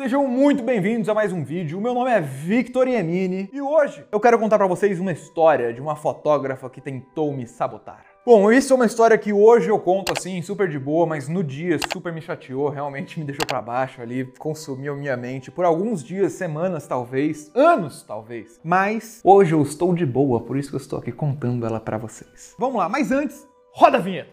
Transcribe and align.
Sejam 0.00 0.26
muito 0.26 0.62
bem-vindos 0.62 1.10
a 1.10 1.14
mais 1.14 1.30
um 1.30 1.44
vídeo. 1.44 1.76
O 1.76 1.80
meu 1.80 1.92
nome 1.92 2.10
é 2.10 2.22
Victor 2.22 2.88
Yemini 2.88 3.50
e 3.52 3.60
hoje 3.60 4.02
eu 4.10 4.18
quero 4.18 4.38
contar 4.38 4.56
para 4.56 4.66
vocês 4.66 4.98
uma 4.98 5.12
história 5.12 5.74
de 5.74 5.80
uma 5.82 5.94
fotógrafa 5.94 6.70
que 6.70 6.80
tentou 6.80 7.30
me 7.34 7.46
sabotar. 7.46 8.06
Bom, 8.24 8.50
isso 8.50 8.72
é 8.72 8.76
uma 8.76 8.86
história 8.86 9.18
que 9.18 9.30
hoje 9.30 9.68
eu 9.68 9.78
conto 9.78 10.14
assim, 10.16 10.40
super 10.40 10.70
de 10.70 10.78
boa, 10.78 11.04
mas 11.04 11.28
no 11.28 11.44
dia 11.44 11.78
super 11.92 12.14
me 12.14 12.22
chateou, 12.22 12.70
realmente 12.70 13.20
me 13.20 13.26
deixou 13.26 13.44
para 13.46 13.60
baixo 13.60 14.00
ali, 14.00 14.24
consumiu 14.38 14.96
minha 14.96 15.18
mente 15.18 15.50
por 15.50 15.66
alguns 15.66 16.02
dias, 16.02 16.32
semanas 16.32 16.86
talvez, 16.86 17.54
anos 17.54 18.02
talvez. 18.02 18.58
Mas 18.64 19.20
hoje 19.22 19.52
eu 19.52 19.60
estou 19.60 19.94
de 19.94 20.06
boa, 20.06 20.40
por 20.40 20.56
isso 20.56 20.70
que 20.70 20.76
eu 20.76 20.80
estou 20.80 20.98
aqui 20.98 21.12
contando 21.12 21.66
ela 21.66 21.78
para 21.78 21.98
vocês. 21.98 22.54
Vamos 22.58 22.76
lá, 22.76 22.88
mas 22.88 23.12
antes, 23.12 23.46
roda 23.74 23.98
a 23.98 24.00
vinheta. 24.00 24.30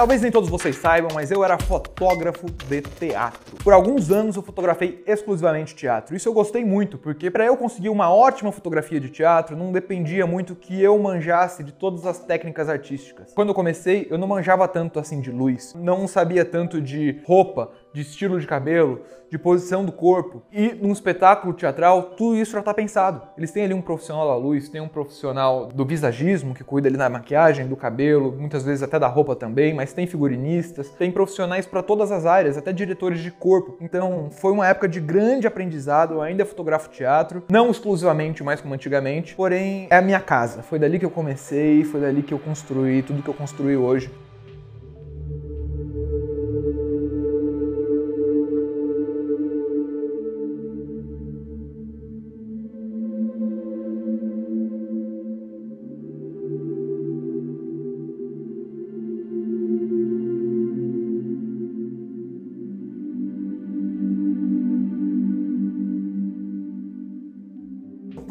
Talvez 0.00 0.22
nem 0.22 0.30
todos 0.30 0.48
vocês 0.48 0.76
saibam, 0.76 1.10
mas 1.12 1.30
eu 1.30 1.44
era 1.44 1.58
fotógrafo 1.58 2.46
de 2.46 2.80
teatro. 2.80 3.58
Por 3.62 3.74
alguns 3.74 4.10
anos 4.10 4.34
eu 4.34 4.42
fotografei 4.42 5.04
exclusivamente 5.06 5.74
teatro. 5.74 6.16
Isso 6.16 6.26
eu 6.26 6.32
gostei 6.32 6.64
muito, 6.64 6.96
porque 6.96 7.30
para 7.30 7.44
eu 7.44 7.54
conseguir 7.54 7.90
uma 7.90 8.10
ótima 8.10 8.50
fotografia 8.50 8.98
de 8.98 9.10
teatro, 9.10 9.54
não 9.54 9.70
dependia 9.70 10.26
muito 10.26 10.54
que 10.54 10.80
eu 10.80 10.98
manjasse 10.98 11.62
de 11.62 11.72
todas 11.72 12.06
as 12.06 12.18
técnicas 12.18 12.70
artísticas. 12.70 13.34
Quando 13.34 13.50
eu 13.50 13.54
comecei, 13.54 14.06
eu 14.08 14.16
não 14.16 14.26
manjava 14.26 14.66
tanto 14.66 14.98
assim 14.98 15.20
de 15.20 15.30
luz, 15.30 15.74
não 15.74 16.08
sabia 16.08 16.46
tanto 16.46 16.80
de 16.80 17.20
roupa, 17.26 17.70
de 17.92 18.02
estilo 18.02 18.40
de 18.40 18.46
cabelo, 18.46 19.00
de 19.30 19.38
posição 19.38 19.84
do 19.84 19.92
corpo. 19.92 20.42
E 20.52 20.72
num 20.74 20.92
espetáculo 20.92 21.52
teatral, 21.52 22.02
tudo 22.16 22.36
isso 22.36 22.52
já 22.52 22.58
está 22.58 22.74
pensado. 22.74 23.22
Eles 23.38 23.50
têm 23.50 23.64
ali 23.64 23.74
um 23.74 23.80
profissional 23.80 24.26
da 24.26 24.36
luz, 24.36 24.68
tem 24.68 24.80
um 24.80 24.88
profissional 24.88 25.66
do 25.66 25.84
visagismo 25.84 26.54
que 26.54 26.64
cuida 26.64 26.88
ali 26.88 26.96
da 26.96 27.08
maquiagem, 27.08 27.66
do 27.66 27.76
cabelo, 27.76 28.32
muitas 28.32 28.64
vezes 28.64 28.82
até 28.82 28.98
da 28.98 29.06
roupa 29.06 29.36
também, 29.36 29.72
mas 29.72 29.92
tem 29.92 30.06
figurinistas, 30.06 30.88
tem 30.90 31.10
profissionais 31.10 31.66
para 31.66 31.82
todas 31.82 32.10
as 32.10 32.26
áreas, 32.26 32.56
até 32.56 32.72
diretores 32.72 33.20
de 33.20 33.30
corpo. 33.30 33.76
Então 33.80 34.28
foi 34.30 34.52
uma 34.52 34.66
época 34.66 34.88
de 34.88 35.00
grande 35.00 35.46
aprendizado. 35.46 36.14
Eu 36.14 36.22
ainda 36.22 36.44
fotografo 36.44 36.88
teatro, 36.90 37.44
não 37.48 37.70
exclusivamente, 37.70 38.42
mais 38.42 38.60
como 38.60 38.74
antigamente, 38.74 39.34
porém 39.34 39.86
é 39.90 39.96
a 39.96 40.02
minha 40.02 40.20
casa. 40.20 40.62
Foi 40.62 40.78
dali 40.78 40.98
que 40.98 41.04
eu 41.04 41.10
comecei, 41.10 41.84
foi 41.84 42.00
dali 42.00 42.22
que 42.22 42.34
eu 42.34 42.38
construí 42.38 43.02
tudo 43.02 43.22
que 43.22 43.28
eu 43.28 43.34
construí 43.34 43.76
hoje. 43.76 44.10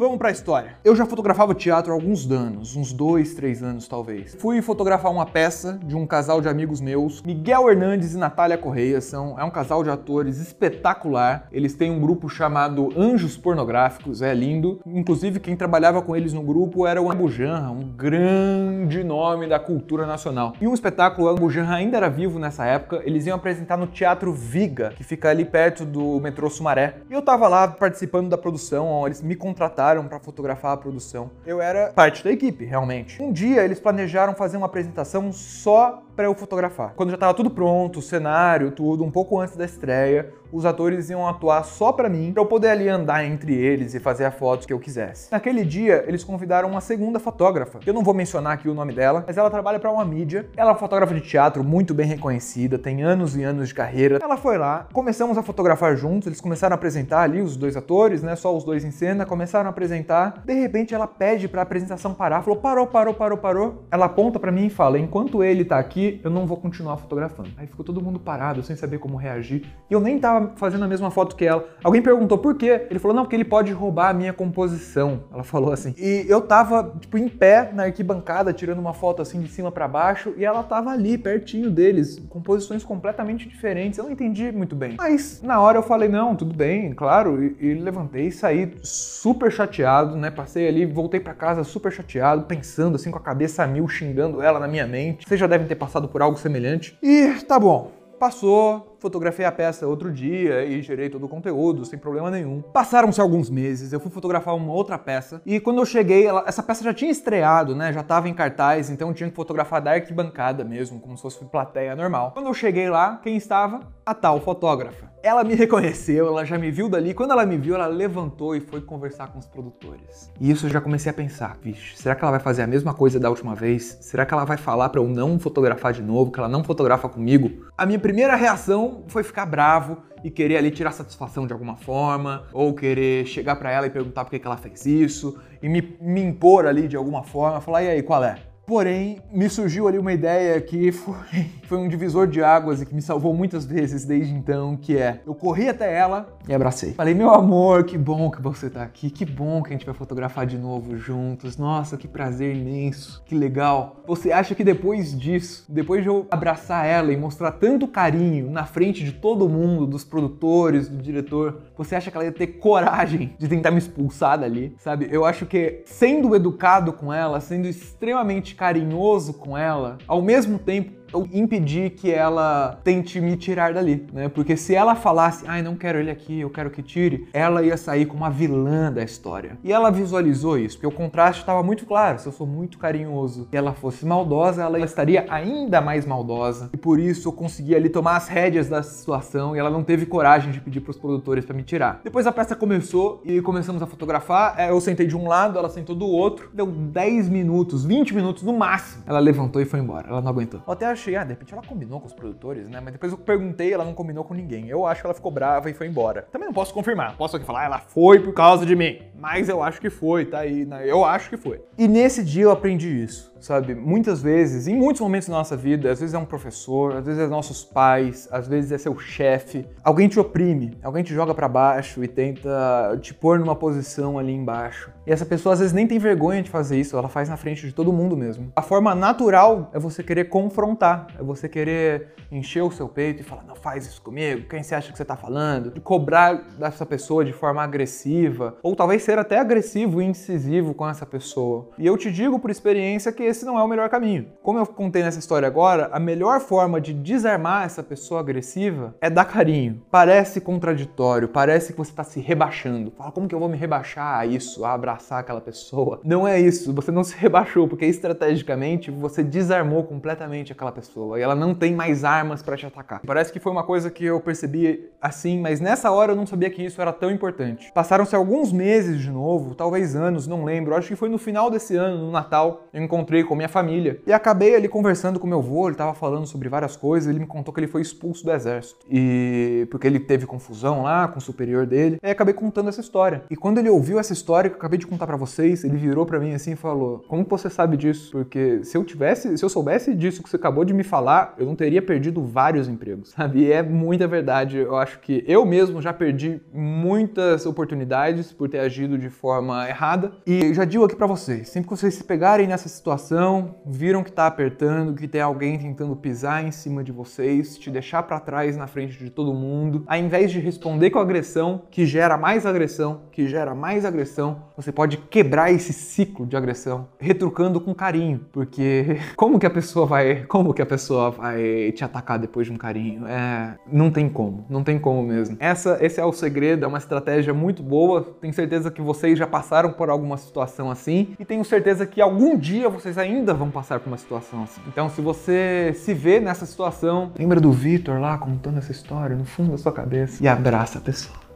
Vamos 0.00 0.16
para 0.16 0.28
a 0.30 0.32
história. 0.32 0.76
Eu 0.82 0.96
já 0.96 1.04
fotografava 1.04 1.54
teatro 1.54 1.92
há 1.92 1.94
alguns 1.94 2.28
anos, 2.30 2.74
uns 2.74 2.90
dois, 2.90 3.34
três 3.34 3.62
anos 3.62 3.86
talvez. 3.86 4.34
Fui 4.38 4.62
fotografar 4.62 5.12
uma 5.12 5.26
peça 5.26 5.78
de 5.84 5.94
um 5.94 6.06
casal 6.06 6.40
de 6.40 6.48
amigos 6.48 6.80
meus, 6.80 7.20
Miguel 7.20 7.68
Hernandes 7.68 8.14
e 8.14 8.16
Natália 8.16 8.56
Correia, 8.56 8.98
são, 9.02 9.38
é 9.38 9.44
um 9.44 9.50
casal 9.50 9.84
de 9.84 9.90
atores 9.90 10.38
espetacular. 10.38 11.46
Eles 11.52 11.74
têm 11.74 11.90
um 11.90 12.00
grupo 12.00 12.30
chamado 12.30 12.88
Anjos 12.96 13.36
Pornográficos, 13.36 14.22
é 14.22 14.32
lindo. 14.32 14.80
Inclusive 14.86 15.38
quem 15.38 15.54
trabalhava 15.54 16.00
com 16.00 16.16
eles 16.16 16.32
no 16.32 16.42
grupo 16.42 16.86
era 16.86 17.02
o 17.02 17.10
Abu 17.10 17.28
Janra, 17.30 17.70
um 17.70 17.84
grande 17.84 19.04
nome 19.04 19.46
da 19.46 19.58
cultura 19.58 20.06
nacional. 20.06 20.54
E 20.62 20.66
um 20.66 20.72
espetáculo, 20.72 21.26
o 21.26 21.30
Abu 21.30 21.50
Janra 21.50 21.74
ainda 21.74 21.98
era 21.98 22.08
vivo 22.08 22.38
nessa 22.38 22.64
época, 22.64 23.02
eles 23.04 23.26
iam 23.26 23.36
apresentar 23.36 23.76
no 23.76 23.86
Teatro 23.86 24.32
Viga, 24.32 24.94
que 24.96 25.04
fica 25.04 25.28
ali 25.28 25.44
perto 25.44 25.84
do 25.84 26.18
metrô 26.20 26.48
Sumaré. 26.48 26.94
E 27.10 27.12
eu 27.12 27.20
tava 27.20 27.46
lá 27.48 27.68
participando 27.68 28.30
da 28.30 28.38
produção, 28.38 29.06
eles 29.06 29.20
me 29.20 29.36
contrataram 29.36 29.89
para 30.04 30.20
fotografar 30.20 30.72
a 30.72 30.76
produção. 30.76 31.30
Eu 31.44 31.60
era 31.60 31.92
parte 31.92 32.22
da 32.22 32.30
equipe, 32.30 32.64
realmente. 32.64 33.20
Um 33.22 33.32
dia 33.32 33.64
eles 33.64 33.80
planejaram 33.80 34.34
fazer 34.34 34.56
uma 34.56 34.66
apresentação 34.66 35.32
só 35.32 36.02
para 36.20 36.26
eu 36.26 36.34
fotografar. 36.34 36.92
Quando 36.94 37.08
já 37.08 37.14
estava 37.14 37.32
tudo 37.32 37.48
pronto, 37.48 37.98
o 37.98 38.02
cenário, 38.02 38.70
tudo, 38.72 39.02
um 39.02 39.10
pouco 39.10 39.40
antes 39.40 39.56
da 39.56 39.64
estreia, 39.64 40.34
os 40.52 40.66
atores 40.66 41.08
iam 41.08 41.26
atuar 41.26 41.62
só 41.64 41.92
para 41.92 42.08
mim, 42.08 42.32
para 42.32 42.42
eu 42.42 42.46
poder 42.46 42.68
ali 42.68 42.88
andar 42.88 43.24
entre 43.24 43.54
eles 43.54 43.94
e 43.94 44.00
fazer 44.00 44.24
a 44.24 44.30
foto 44.30 44.66
que 44.66 44.72
eu 44.72 44.78
quisesse. 44.78 45.30
Naquele 45.30 45.64
dia, 45.64 46.04
eles 46.06 46.24
convidaram 46.24 46.68
uma 46.68 46.80
segunda 46.80 47.18
fotógrafa. 47.18 47.78
Eu 47.86 47.94
não 47.94 48.02
vou 48.02 48.12
mencionar 48.12 48.54
aqui 48.54 48.68
o 48.68 48.74
nome 48.74 48.92
dela, 48.92 49.24
mas 49.26 49.38
ela 49.38 49.48
trabalha 49.48 49.78
para 49.78 49.90
uma 49.90 50.04
mídia. 50.04 50.46
Ela 50.56 50.70
é 50.70 50.72
uma 50.72 50.78
fotógrafa 50.78 51.14
de 51.14 51.20
teatro 51.20 51.62
muito 51.62 51.94
bem 51.94 52.06
reconhecida, 52.06 52.78
tem 52.78 53.02
anos 53.02 53.36
e 53.36 53.42
anos 53.42 53.68
de 53.68 53.74
carreira. 53.74 54.18
Ela 54.20 54.36
foi 54.36 54.58
lá, 54.58 54.88
começamos 54.92 55.38
a 55.38 55.42
fotografar 55.42 55.96
juntos, 55.96 56.26
eles 56.26 56.40
começaram 56.40 56.74
a 56.74 56.76
apresentar 56.76 57.22
ali 57.22 57.40
os 57.40 57.56
dois 57.56 57.76
atores, 57.76 58.22
né, 58.22 58.34
só 58.36 58.54
os 58.54 58.64
dois 58.64 58.84
em 58.84 58.90
cena, 58.90 59.24
começaram 59.24 59.68
a 59.68 59.70
apresentar. 59.70 60.42
De 60.44 60.54
repente, 60.54 60.94
ela 60.94 61.06
pede 61.06 61.48
para 61.48 61.60
a 61.60 61.62
apresentação 61.62 62.12
parar, 62.12 62.42
falou: 62.42 62.58
"Parou, 62.58 62.86
parou, 62.86 63.14
parou, 63.14 63.38
parou". 63.38 63.84
Ela 63.90 64.06
aponta 64.06 64.38
para 64.40 64.50
mim 64.50 64.66
e 64.66 64.70
fala: 64.70 64.98
"Enquanto 64.98 65.44
ele 65.44 65.64
tá 65.64 65.78
aqui, 65.78 66.09
eu 66.24 66.30
não 66.30 66.46
vou 66.46 66.56
continuar 66.56 66.96
fotografando. 66.96 67.50
Aí 67.56 67.66
ficou 67.66 67.84
todo 67.84 68.00
mundo 68.00 68.18
parado, 68.18 68.62
sem 68.62 68.74
saber 68.74 68.98
como 68.98 69.16
reagir. 69.16 69.64
E 69.88 69.92
eu 69.92 70.00
nem 70.00 70.18
tava 70.18 70.52
fazendo 70.56 70.84
a 70.84 70.88
mesma 70.88 71.10
foto 71.10 71.36
que 71.36 71.44
ela. 71.44 71.68
Alguém 71.84 72.02
perguntou 72.02 72.38
por 72.38 72.56
quê? 72.56 72.86
Ele 72.90 72.98
falou, 72.98 73.14
não, 73.14 73.24
porque 73.24 73.36
ele 73.36 73.44
pode 73.44 73.72
roubar 73.72 74.10
a 74.10 74.14
minha 74.14 74.32
composição. 74.32 75.24
Ela 75.32 75.44
falou 75.44 75.72
assim. 75.72 75.94
E 75.98 76.24
eu 76.28 76.40
tava, 76.40 76.94
tipo, 77.00 77.18
em 77.18 77.28
pé 77.28 77.70
na 77.72 77.84
arquibancada, 77.84 78.52
tirando 78.52 78.78
uma 78.78 78.94
foto 78.94 79.22
assim 79.22 79.40
de 79.40 79.48
cima 79.48 79.70
para 79.70 79.86
baixo, 79.86 80.34
e 80.36 80.44
ela 80.44 80.62
tava 80.62 80.90
ali, 80.90 81.18
pertinho 81.18 81.70
deles, 81.70 82.20
com 82.28 82.40
posições 82.40 82.84
completamente 82.84 83.48
diferentes. 83.48 83.98
Eu 83.98 84.04
não 84.04 84.12
entendi 84.12 84.50
muito 84.52 84.74
bem. 84.74 84.96
Mas 84.98 85.40
na 85.42 85.60
hora 85.60 85.78
eu 85.78 85.82
falei, 85.82 86.08
não, 86.08 86.34
tudo 86.34 86.54
bem, 86.54 86.92
claro, 86.92 87.42
e, 87.42 87.56
e 87.60 87.74
levantei 87.74 88.26
e 88.26 88.32
saí 88.32 88.74
super 88.82 89.50
chateado, 89.50 90.16
né? 90.16 90.30
Passei 90.30 90.68
ali, 90.68 90.86
voltei 90.86 91.20
para 91.20 91.34
casa 91.34 91.64
super 91.64 91.92
chateado, 91.92 92.42
pensando 92.42 92.96
assim 92.96 93.10
com 93.10 93.18
a 93.18 93.22
cabeça 93.22 93.62
a 93.62 93.66
mil, 93.66 93.88
xingando 93.88 94.42
ela 94.42 94.58
na 94.58 94.68
minha 94.68 94.86
mente. 94.86 95.26
Vocês 95.26 95.38
já 95.38 95.46
devem 95.46 95.66
ter 95.66 95.74
passado 95.74 95.99
por 96.08 96.22
algo 96.22 96.38
semelhante. 96.38 96.98
E 97.02 97.28
tá 97.46 97.58
bom, 97.58 97.92
passou, 98.18 98.89
fotografei 99.00 99.44
a 99.44 99.50
peça 99.50 99.86
outro 99.86 100.12
dia 100.12 100.64
e 100.64 100.82
gerei 100.82 101.08
todo 101.08 101.24
o 101.24 101.28
conteúdo 101.28 101.84
sem 101.84 101.98
problema 101.98 102.30
nenhum. 102.30 102.60
Passaram-se 102.60 103.20
alguns 103.20 103.48
meses, 103.48 103.92
eu 103.92 103.98
fui 103.98 104.10
fotografar 104.10 104.54
uma 104.54 104.72
outra 104.72 104.98
peça 104.98 105.40
e 105.44 105.58
quando 105.58 105.78
eu 105.78 105.86
cheguei, 105.86 106.26
ela, 106.26 106.44
essa 106.46 106.62
peça 106.62 106.84
já 106.84 106.92
tinha 106.92 107.10
estreado, 107.10 107.74
né? 107.74 107.92
Já 107.92 108.00
estava 108.00 108.28
em 108.28 108.34
cartaz, 108.34 108.90
então 108.90 109.08
eu 109.08 109.14
tinha 109.14 109.30
que 109.30 109.34
fotografar 109.34 109.80
da 109.80 109.92
arquibancada 109.92 110.62
mesmo, 110.62 111.00
como 111.00 111.16
se 111.16 111.22
fosse 111.22 111.44
plateia 111.46 111.96
normal. 111.96 112.32
Quando 112.32 112.46
eu 112.46 112.54
cheguei 112.54 112.90
lá, 112.90 113.18
quem 113.22 113.36
estava? 113.36 113.80
A 114.04 114.14
tal 114.14 114.40
fotógrafa. 114.40 115.10
Ela 115.22 115.44
me 115.44 115.54
reconheceu, 115.56 116.26
ela 116.28 116.44
já 116.44 116.58
me 116.58 116.70
viu 116.70 116.88
dali. 116.88 117.14
Quando 117.14 117.32
ela 117.32 117.44
me 117.44 117.56
viu, 117.56 117.74
ela 117.74 117.86
levantou 117.86 118.56
e 118.56 118.60
foi 118.60 118.80
conversar 118.80 119.28
com 119.28 119.38
os 119.38 119.46
produtores. 119.46 120.30
E 120.40 120.50
isso 120.50 120.66
eu 120.66 120.70
já 120.70 120.80
comecei 120.80 121.10
a 121.10 121.14
pensar, 121.14 121.56
vixe, 121.62 121.96
será 121.96 122.14
que 122.14 122.22
ela 122.22 122.32
vai 122.32 122.40
fazer 122.40 122.62
a 122.62 122.66
mesma 122.66 122.94
coisa 122.94 123.20
da 123.20 123.28
última 123.28 123.54
vez? 123.54 123.98
Será 124.00 124.24
que 124.24 124.32
ela 124.32 124.44
vai 124.44 124.56
falar 124.56 124.88
para 124.88 125.00
eu 125.00 125.08
não 125.08 125.38
fotografar 125.38 125.92
de 125.92 126.02
novo, 126.02 126.30
que 126.30 126.38
ela 126.38 126.48
não 126.48 126.64
fotografa 126.64 127.08
comigo? 127.08 127.66
A 127.76 127.86
minha 127.86 127.98
primeira 127.98 128.34
reação 128.34 128.89
foi 129.08 129.22
ficar 129.22 129.46
bravo 129.46 129.98
e 130.22 130.30
querer 130.30 130.56
ali 130.56 130.70
tirar 130.70 130.92
satisfação 130.92 131.46
de 131.46 131.52
alguma 131.52 131.76
forma, 131.76 132.44
ou 132.52 132.74
querer 132.74 133.26
chegar 133.26 133.56
para 133.56 133.70
ela 133.70 133.86
e 133.86 133.90
perguntar 133.90 134.24
por 134.24 134.30
que, 134.30 134.38
que 134.38 134.46
ela 134.46 134.56
fez 134.56 134.84
isso, 134.86 135.40
e 135.62 135.68
me, 135.68 135.96
me 136.00 136.20
impor 136.22 136.66
ali 136.66 136.86
de 136.86 136.96
alguma 136.96 137.22
forma, 137.22 137.60
falar, 137.60 137.82
e 137.82 137.88
aí, 137.88 138.02
qual 138.02 138.22
é? 138.22 138.49
Porém, 138.70 139.18
me 139.32 139.50
surgiu 139.50 139.88
ali 139.88 139.98
uma 139.98 140.12
ideia 140.12 140.60
que 140.60 140.92
foi, 140.92 141.16
foi 141.66 141.76
um 141.76 141.88
divisor 141.88 142.28
de 142.28 142.40
águas 142.40 142.80
e 142.80 142.86
que 142.86 142.94
me 142.94 143.02
salvou 143.02 143.34
muitas 143.34 143.64
vezes 143.64 144.04
desde 144.04 144.32
então, 144.32 144.76
que 144.76 144.96
é, 144.96 145.22
eu 145.26 145.34
corri 145.34 145.68
até 145.68 145.92
ela 145.92 146.38
e 146.48 146.54
abracei. 146.54 146.92
Falei, 146.92 147.12
meu 147.12 147.30
amor, 147.30 147.82
que 147.82 147.98
bom 147.98 148.30
que 148.30 148.40
você 148.40 148.70
tá 148.70 148.84
aqui, 148.84 149.10
que 149.10 149.24
bom 149.24 149.60
que 149.60 149.70
a 149.70 149.72
gente 149.72 149.84
vai 149.84 149.92
fotografar 149.92 150.46
de 150.46 150.56
novo 150.56 150.96
juntos. 150.96 151.56
Nossa, 151.56 151.96
que 151.96 152.06
prazer 152.06 152.54
imenso, 152.54 153.20
que 153.26 153.34
legal. 153.34 154.04
Você 154.06 154.30
acha 154.30 154.54
que 154.54 154.62
depois 154.62 155.18
disso, 155.18 155.64
depois 155.68 156.04
de 156.04 156.08
eu 156.08 156.28
abraçar 156.30 156.86
ela 156.86 157.12
e 157.12 157.16
mostrar 157.16 157.50
tanto 157.50 157.88
carinho 157.88 158.52
na 158.52 158.64
frente 158.64 159.02
de 159.02 159.10
todo 159.10 159.48
mundo, 159.48 159.84
dos 159.84 160.04
produtores, 160.04 160.88
do 160.88 161.02
diretor, 161.02 161.62
você 161.76 161.96
acha 161.96 162.08
que 162.08 162.16
ela 162.16 162.26
ia 162.26 162.30
ter 162.30 162.46
coragem 162.46 163.34
de 163.36 163.48
tentar 163.48 163.72
me 163.72 163.78
expulsar 163.78 164.38
dali, 164.38 164.76
sabe? 164.78 165.08
Eu 165.10 165.24
acho 165.24 165.44
que 165.44 165.82
sendo 165.86 166.36
educado 166.36 166.92
com 166.92 167.12
ela, 167.12 167.40
sendo 167.40 167.66
extremamente 167.66 168.59
carinhoso 168.60 169.32
com 169.32 169.56
ela, 169.56 169.96
ao 170.06 170.20
mesmo 170.20 170.58
tempo 170.58 170.99
ou 171.12 171.26
impedir 171.32 171.90
que 171.90 172.10
ela 172.10 172.80
tente 172.84 173.20
me 173.20 173.36
tirar 173.36 173.72
dali, 173.72 174.06
né? 174.12 174.28
Porque 174.28 174.56
se 174.56 174.74
ela 174.74 174.94
falasse, 174.94 175.44
ai, 175.46 175.62
não 175.62 175.76
quero 175.76 175.98
ele 175.98 176.10
aqui, 176.10 176.40
eu 176.40 176.50
quero 176.50 176.70
que 176.70 176.82
tire, 176.82 177.28
ela 177.32 177.62
ia 177.62 177.76
sair 177.76 178.06
como 178.06 178.24
a 178.24 178.30
vilã 178.30 178.92
da 178.92 179.02
história. 179.02 179.58
E 179.62 179.72
ela 179.72 179.90
visualizou 179.90 180.58
isso, 180.58 180.76
porque 180.76 180.86
o 180.86 180.96
contraste 180.96 181.42
estava 181.42 181.62
muito 181.62 181.86
claro. 181.86 182.18
Se 182.18 182.26
eu 182.26 182.32
sou 182.32 182.46
muito 182.46 182.78
carinhoso 182.78 183.48
e 183.52 183.56
ela 183.56 183.72
fosse 183.72 184.06
maldosa, 184.06 184.62
ela 184.62 184.78
estaria 184.80 185.26
ainda 185.28 185.80
mais 185.80 186.06
maldosa. 186.06 186.70
E 186.72 186.76
por 186.76 186.98
isso 186.98 187.28
eu 187.28 187.32
consegui 187.32 187.74
ali 187.74 187.88
tomar 187.88 188.16
as 188.16 188.28
rédeas 188.28 188.68
da 188.68 188.82
situação 188.82 189.54
e 189.54 189.58
ela 189.58 189.70
não 189.70 189.82
teve 189.82 190.06
coragem 190.06 190.50
de 190.50 190.60
pedir 190.60 190.80
para 190.80 190.90
os 190.90 190.96
produtores 190.96 191.44
para 191.44 191.54
me 191.54 191.62
tirar. 191.62 192.00
Depois 192.04 192.26
a 192.26 192.32
peça 192.32 192.54
começou 192.54 193.20
e 193.24 193.40
começamos 193.40 193.82
a 193.82 193.86
fotografar. 193.86 194.54
É, 194.58 194.70
eu 194.70 194.80
sentei 194.80 195.06
de 195.06 195.16
um 195.16 195.26
lado, 195.26 195.58
ela 195.58 195.68
sentou 195.68 195.94
do 195.94 196.06
outro. 196.06 196.50
Deu 196.52 196.66
10 196.66 197.28
minutos, 197.28 197.84
20 197.84 198.14
minutos 198.14 198.42
no 198.42 198.52
máximo. 198.52 199.04
Ela 199.06 199.18
levantou 199.18 199.60
e 199.60 199.64
foi 199.64 199.80
embora. 199.80 200.08
Ela 200.08 200.20
não 200.20 200.28
aguentou. 200.28 200.60
Eu 200.66 200.72
até 200.72 200.86
achei, 201.00 201.16
ah, 201.16 201.24
de 201.24 201.30
repente 201.30 201.52
ela 201.52 201.62
combinou 201.62 201.98
com 202.00 202.06
os 202.06 202.12
produtores, 202.12 202.68
né? 202.68 202.80
Mas 202.80 202.92
depois 202.92 203.12
eu 203.12 203.18
perguntei, 203.18 203.72
ela 203.72 203.84
não 203.84 203.94
combinou 203.94 204.22
com 204.22 204.34
ninguém. 204.34 204.68
Eu 204.68 204.86
acho 204.86 205.00
que 205.00 205.06
ela 205.06 205.14
ficou 205.14 205.32
brava 205.32 205.70
e 205.70 205.74
foi 205.74 205.86
embora. 205.86 206.22
Também 206.30 206.46
não 206.46 206.54
posso 206.54 206.72
confirmar. 206.74 207.16
Posso 207.16 207.36
aqui 207.36 207.46
falar, 207.46 207.62
ah, 207.62 207.64
ela 207.64 207.78
foi 207.78 208.20
por 208.20 208.34
causa 208.34 208.66
de 208.66 208.76
mim. 208.76 209.02
Mas 209.20 209.50
eu 209.50 209.62
acho 209.62 209.80
que 209.80 209.90
foi, 209.90 210.24
tá 210.24 210.38
aí. 210.38 210.64
Né? 210.64 210.84
Eu 210.86 211.04
acho 211.04 211.28
que 211.28 211.36
foi. 211.36 211.60
E 211.76 211.86
nesse 211.86 212.24
dia 212.24 212.44
eu 212.44 212.50
aprendi 212.50 213.02
isso, 213.02 213.32
sabe? 213.38 213.74
Muitas 213.74 214.22
vezes, 214.22 214.66
em 214.66 214.74
muitos 214.74 215.02
momentos 215.02 215.28
da 215.28 215.34
nossa 215.34 215.56
vida, 215.56 215.92
às 215.92 216.00
vezes 216.00 216.14
é 216.14 216.18
um 216.18 216.24
professor, 216.24 216.96
às 216.96 217.04
vezes 217.04 217.20
é 217.20 217.26
nossos 217.26 217.62
pais, 217.62 218.26
às 218.32 218.48
vezes 218.48 218.72
é 218.72 218.78
seu 218.78 218.98
chefe. 218.98 219.66
Alguém 219.84 220.08
te 220.08 220.18
oprime, 220.18 220.78
alguém 220.82 221.04
te 221.04 221.12
joga 221.12 221.34
para 221.34 221.48
baixo 221.48 222.02
e 222.02 222.08
tenta 222.08 222.98
te 223.00 223.12
pôr 223.12 223.38
numa 223.38 223.54
posição 223.54 224.18
ali 224.18 224.32
embaixo. 224.32 224.90
E 225.06 225.12
essa 225.12 225.26
pessoa 225.26 225.52
às 225.52 225.58
vezes 225.58 225.74
nem 225.74 225.86
tem 225.86 225.98
vergonha 225.98 226.42
de 226.42 226.48
fazer 226.48 226.78
isso, 226.80 226.96
ela 226.96 227.08
faz 227.08 227.28
na 227.28 227.36
frente 227.36 227.66
de 227.66 227.72
todo 227.72 227.92
mundo 227.92 228.16
mesmo. 228.16 228.50
A 228.56 228.62
forma 228.62 228.94
natural 228.94 229.70
é 229.74 229.78
você 229.78 230.02
querer 230.02 230.30
confrontar, 230.30 231.08
é 231.18 231.22
você 231.22 231.48
querer 231.48 232.14
encher 232.30 232.62
o 232.62 232.70
seu 232.70 232.88
peito 232.88 233.20
e 233.20 233.24
falar: 233.24 233.42
não 233.44 233.56
faz 233.56 233.86
isso 233.86 234.00
comigo, 234.00 234.48
quem 234.48 234.62
você 234.62 234.74
acha 234.74 234.90
que 234.92 234.96
você 234.96 235.04
tá 235.04 235.16
falando? 235.16 235.70
De 235.70 235.80
cobrar 235.80 236.34
dessa 236.58 236.86
pessoa 236.86 237.24
de 237.24 237.32
forma 237.32 237.62
agressiva, 237.62 238.56
ou 238.62 238.76
talvez 238.76 239.02
ser 239.10 239.18
até 239.18 239.40
agressivo 239.40 240.00
e 240.00 240.04
incisivo 240.04 240.72
com 240.72 240.88
essa 240.88 241.04
pessoa. 241.04 241.70
E 241.76 241.84
eu 241.84 241.98
te 241.98 242.12
digo 242.12 242.38
por 242.38 242.48
experiência 242.48 243.10
que 243.10 243.24
esse 243.24 243.44
não 243.44 243.58
é 243.58 243.62
o 243.62 243.66
melhor 243.66 243.88
caminho. 243.88 244.28
Como 244.40 244.56
eu 244.56 244.64
contei 244.64 245.02
nessa 245.02 245.18
história 245.18 245.48
agora, 245.48 245.90
a 245.92 245.98
melhor 245.98 246.38
forma 246.38 246.80
de 246.80 246.94
desarmar 246.94 247.64
essa 247.64 247.82
pessoa 247.82 248.20
agressiva 248.20 248.94
é 249.00 249.10
dar 249.10 249.24
carinho. 249.24 249.82
Parece 249.90 250.40
contraditório, 250.40 251.26
parece 251.26 251.72
que 251.72 251.78
você 251.78 251.90
está 251.90 252.04
se 252.04 252.20
rebaixando. 252.20 252.92
Fala, 252.96 253.10
como 253.10 253.26
que 253.26 253.34
eu 253.34 253.40
vou 253.40 253.48
me 253.48 253.56
rebaixar 253.56 254.20
a 254.20 254.24
isso, 254.24 254.64
a 254.64 254.74
abraçar 254.74 255.18
aquela 255.18 255.40
pessoa? 255.40 256.00
Não 256.04 256.28
é 256.28 256.40
isso, 256.40 256.72
você 256.72 256.92
não 256.92 257.02
se 257.02 257.16
rebaixou, 257.16 257.66
porque 257.66 257.86
estrategicamente 257.86 258.92
você 258.92 259.24
desarmou 259.24 259.82
completamente 259.82 260.52
aquela 260.52 260.70
pessoa 260.70 261.18
e 261.18 261.22
ela 261.22 261.34
não 261.34 261.52
tem 261.52 261.74
mais 261.74 262.04
armas 262.04 262.44
para 262.44 262.56
te 262.56 262.64
atacar. 262.64 263.00
Parece 263.04 263.32
que 263.32 263.40
foi 263.40 263.50
uma 263.50 263.64
coisa 263.64 263.90
que 263.90 264.04
eu 264.04 264.20
percebi 264.20 264.88
assim, 265.02 265.40
mas 265.40 265.58
nessa 265.58 265.90
hora 265.90 266.12
eu 266.12 266.16
não 266.16 266.26
sabia 266.26 266.48
que 266.48 266.64
isso 266.64 266.80
era 266.80 266.92
tão 266.92 267.10
importante. 267.10 267.72
Passaram-se 267.74 268.14
alguns 268.14 268.52
meses 268.52 268.99
de 269.02 269.10
novo, 269.10 269.54
talvez 269.54 269.94
anos, 269.96 270.26
não 270.26 270.44
lembro. 270.44 270.74
Acho 270.74 270.88
que 270.88 270.96
foi 270.96 271.08
no 271.08 271.18
final 271.18 271.50
desse 271.50 271.76
ano, 271.76 271.98
no 271.98 272.10
Natal, 272.10 272.64
eu 272.72 272.82
encontrei 272.82 273.24
com 273.24 273.34
minha 273.34 273.48
família 273.48 274.00
e 274.06 274.12
acabei 274.12 274.54
ali 274.54 274.68
conversando 274.68 275.18
com 275.18 275.26
meu 275.26 275.38
avô, 275.38 275.68
ele 275.68 275.76
tava 275.76 275.94
falando 275.94 276.26
sobre 276.26 276.48
várias 276.48 276.76
coisas, 276.76 277.08
ele 277.08 277.20
me 277.20 277.26
contou 277.26 277.52
que 277.52 277.60
ele 277.60 277.66
foi 277.66 277.82
expulso 277.82 278.24
do 278.24 278.32
exército. 278.32 278.86
E 278.90 279.66
porque 279.70 279.86
ele 279.86 280.00
teve 280.00 280.26
confusão 280.26 280.82
lá 280.82 281.08
com 281.08 281.18
o 281.18 281.22
superior 281.22 281.66
dele. 281.66 281.98
E 282.02 282.10
acabei 282.10 282.34
contando 282.34 282.68
essa 282.68 282.80
história. 282.80 283.24
E 283.30 283.36
quando 283.36 283.58
ele 283.58 283.68
ouviu 283.68 283.98
essa 283.98 284.12
história 284.12 284.48
que 284.48 284.54
eu 284.54 284.58
acabei 284.58 284.78
de 284.78 284.86
contar 284.86 285.06
para 285.06 285.16
vocês, 285.16 285.64
ele 285.64 285.76
virou 285.76 286.06
para 286.06 286.18
mim 286.18 286.34
assim 286.34 286.52
e 286.52 286.56
falou: 286.56 287.04
"Como 287.08 287.24
você 287.28 287.48
sabe 287.48 287.76
disso? 287.76 288.12
Porque 288.12 288.64
se 288.64 288.76
eu 288.76 288.84
tivesse, 288.84 289.36
se 289.36 289.44
eu 289.44 289.48
soubesse 289.48 289.94
disso 289.94 290.22
que 290.22 290.28
você 290.28 290.36
acabou 290.36 290.64
de 290.64 290.74
me 290.74 290.82
falar, 290.82 291.34
eu 291.38 291.46
não 291.46 291.54
teria 291.54 291.82
perdido 291.82 292.22
vários 292.22 292.68
empregos". 292.68 293.10
Sabe? 293.16 293.40
E 293.40 293.52
é 293.52 293.62
muita 293.62 294.06
verdade. 294.06 294.58
Eu 294.58 294.76
acho 294.76 294.98
que 295.00 295.24
eu 295.26 295.44
mesmo 295.44 295.80
já 295.80 295.92
perdi 295.92 296.40
muitas 296.52 297.46
oportunidades 297.46 298.32
por 298.32 298.48
ter 298.48 298.60
agido 298.60 298.89
de 298.98 299.10
forma 299.10 299.68
errada. 299.68 300.12
E 300.26 300.52
já 300.54 300.64
digo 300.64 300.84
aqui 300.84 300.96
para 300.96 301.06
vocês, 301.06 301.48
sempre 301.48 301.68
que 301.68 301.76
vocês 301.76 301.94
se 301.94 302.04
pegarem 302.04 302.46
nessa 302.46 302.68
situação, 302.68 303.56
viram 303.64 304.02
que 304.02 304.12
tá 304.12 304.26
apertando, 304.26 304.94
que 304.94 305.08
tem 305.08 305.20
alguém 305.20 305.58
tentando 305.58 305.94
pisar 305.96 306.44
em 306.44 306.50
cima 306.50 306.82
de 306.82 306.92
vocês, 306.92 307.58
te 307.58 307.70
deixar 307.70 308.02
para 308.02 308.20
trás 308.20 308.56
na 308.56 308.66
frente 308.66 308.98
de 308.98 309.10
todo 309.10 309.34
mundo, 309.34 309.84
ao 309.86 309.98
invés 309.98 310.30
de 310.30 310.40
responder 310.40 310.90
com 310.90 310.98
agressão, 310.98 311.62
que 311.70 311.86
gera 311.86 312.16
mais 312.16 312.46
agressão, 312.46 313.02
que 313.10 313.26
gera 313.26 313.54
mais 313.54 313.84
agressão, 313.84 314.42
você 314.56 314.70
pode 314.70 314.96
quebrar 314.96 315.50
esse 315.50 315.72
ciclo 315.72 316.26
de 316.26 316.36
agressão 316.36 316.88
retrucando 316.98 317.60
com 317.60 317.74
carinho, 317.74 318.26
porque 318.32 318.98
como 319.16 319.38
que 319.38 319.46
a 319.46 319.50
pessoa 319.50 319.86
vai, 319.86 320.24
como 320.26 320.52
que 320.52 320.62
a 320.62 320.66
pessoa 320.66 321.10
vai 321.10 321.72
te 321.72 321.84
atacar 321.84 322.18
depois 322.18 322.46
de 322.46 322.52
um 322.52 322.56
carinho? 322.56 323.06
É, 323.06 323.56
não 323.70 323.90
tem 323.90 324.08
como, 324.08 324.44
não 324.48 324.62
tem 324.62 324.78
como 324.78 325.02
mesmo. 325.02 325.36
Essa, 325.40 325.78
esse 325.80 326.00
é 326.00 326.04
o 326.04 326.12
segredo, 326.12 326.64
é 326.64 326.68
uma 326.68 326.78
estratégia 326.78 327.32
muito 327.32 327.62
boa. 327.62 328.02
Tenho 328.20 328.32
certeza 328.34 328.70
que 328.70 328.79
vocês 328.80 329.18
já 329.18 329.26
passaram 329.26 329.72
por 329.72 329.90
alguma 329.90 330.16
situação 330.16 330.70
assim 330.70 331.14
e 331.18 331.24
tenho 331.24 331.44
certeza 331.44 331.86
que 331.86 332.00
algum 332.00 332.36
dia 332.36 332.68
vocês 332.68 332.98
ainda 332.98 333.32
vão 333.32 333.50
passar 333.50 333.80
por 333.80 333.88
uma 333.88 333.98
situação 333.98 334.42
assim. 334.42 334.60
Então, 334.66 334.88
se 334.88 335.00
você 335.00 335.72
se 335.74 335.94
vê 335.94 336.20
nessa 336.20 336.46
situação, 336.46 337.12
lembra 337.18 337.40
do 337.40 337.52
Vitor 337.52 338.00
lá 338.00 338.18
contando 338.18 338.58
essa 338.58 338.72
história 338.72 339.16
no 339.16 339.24
fundo 339.24 339.52
da 339.52 339.58
sua 339.58 339.72
cabeça 339.72 340.22
e 340.22 340.28
abraça 340.28 340.78
a 340.78 340.80
pessoa. 340.80 341.29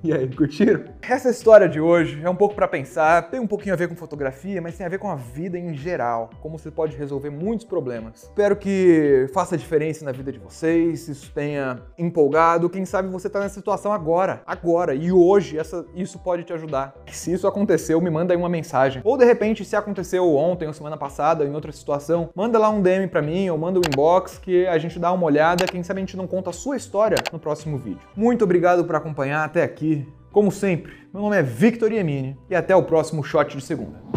E 0.10 0.14
aí, 0.14 0.26
curtiram? 0.28 0.84
Essa 1.02 1.28
história 1.28 1.68
de 1.68 1.80
hoje 1.80 2.20
é 2.24 2.30
um 2.30 2.34
pouco 2.34 2.54
para 2.54 2.66
pensar, 2.66 3.30
tem 3.30 3.38
um 3.38 3.46
pouquinho 3.46 3.74
a 3.74 3.76
ver 3.76 3.88
com 3.88 3.94
fotografia, 3.94 4.60
mas 4.60 4.76
tem 4.76 4.86
a 4.86 4.88
ver 4.88 4.98
com 4.98 5.10
a 5.10 5.14
vida 5.14 5.58
em 5.58 5.74
geral, 5.74 6.30
como 6.40 6.58
você 6.58 6.70
pode 6.70 6.96
resolver 6.96 7.28
muitos 7.28 7.66
problemas. 7.66 8.22
Espero 8.22 8.56
que 8.56 9.28
faça 9.34 9.58
diferença 9.58 10.04
na 10.04 10.12
vida 10.12 10.32
de 10.32 10.38
vocês, 10.38 11.06
isso 11.06 11.30
tenha 11.34 11.82
empolgado. 11.98 12.70
Quem 12.70 12.86
sabe 12.86 13.08
você 13.08 13.28
tá 13.28 13.40
nessa 13.40 13.56
situação 13.56 13.92
agora, 13.92 14.42
agora 14.46 14.94
e 14.94 15.12
hoje, 15.12 15.58
essa, 15.58 15.84
isso 15.94 16.18
pode 16.18 16.44
te 16.44 16.52
ajudar. 16.52 16.94
Se 17.10 17.32
isso 17.32 17.46
aconteceu, 17.46 18.00
me 18.00 18.08
manda 18.08 18.32
aí 18.32 18.38
uma 18.38 18.48
mensagem. 18.48 19.02
Ou 19.04 19.18
de 19.18 19.24
repente, 19.26 19.64
se 19.64 19.76
aconteceu 19.76 20.34
ontem 20.34 20.66
ou 20.66 20.72
semana 20.72 20.96
passada 20.96 21.44
em 21.44 21.54
outra 21.54 21.72
situação, 21.72 22.30
manda 22.34 22.58
lá 22.58 22.70
um 22.70 22.80
DM 22.80 23.06
para 23.08 23.20
mim 23.20 23.50
ou 23.50 23.58
manda 23.58 23.78
um 23.78 23.82
inbox 23.86 24.38
que 24.38 24.66
a 24.66 24.78
gente 24.78 24.98
dá 24.98 25.12
uma 25.12 25.26
olhada. 25.26 25.66
Quem 25.66 25.82
sabe 25.82 26.00
a 26.00 26.02
gente 26.02 26.16
não 26.16 26.26
conta 26.26 26.50
a 26.50 26.54
sua 26.54 26.76
história 26.76 27.18
no 27.32 27.38
próximo 27.38 27.76
vídeo. 27.76 28.08
Muito 28.16 28.44
obrigado 28.44 28.84
por 28.84 28.94
acompanhar 28.94 29.44
até 29.44 29.62
aqui. 29.62 29.89
Como 30.32 30.52
sempre, 30.52 30.92
meu 31.12 31.22
nome 31.22 31.36
é 31.36 31.42
Victor 31.42 31.90
Yemini 31.92 32.36
e 32.48 32.54
até 32.54 32.74
o 32.74 32.84
próximo 32.84 33.22
Shot 33.24 33.56
de 33.56 33.62
Segunda. 33.62 34.09